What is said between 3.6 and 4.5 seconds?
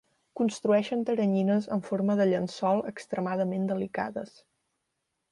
delicades.